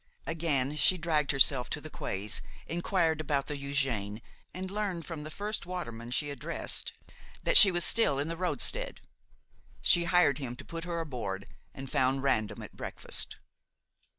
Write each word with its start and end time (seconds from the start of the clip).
Again 0.25 0.75
she 0.77 0.97
dragged 0.97 1.29
herself 1.29 1.69
to 1.69 1.79
the 1.79 1.91
quays, 1.91 2.41
inquired 2.65 3.21
about 3.21 3.45
the 3.45 3.55
Eugène 3.55 4.19
and 4.51 4.71
learned 4.71 5.05
from 5.05 5.21
the 5.21 5.29
first 5.29 5.67
waterman 5.67 6.09
she 6.09 6.31
addressed 6.31 6.93
that 7.43 7.55
she 7.55 7.69
was 7.69 7.85
still 7.85 8.17
in 8.17 8.27
the 8.27 8.35
roadstead. 8.35 9.01
She 9.79 10.05
hired 10.05 10.39
him 10.39 10.55
to 10.55 10.65
put 10.65 10.85
her 10.85 11.01
aboard 11.01 11.45
and 11.71 11.87
found 11.87 12.23
Random 12.23 12.63
at 12.63 12.75
breakfast. 12.75 13.35